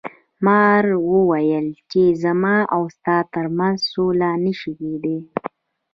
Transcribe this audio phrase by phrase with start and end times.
[0.45, 5.17] مار وویل چې زما او ستا تر منځ سوله نشي کیدی.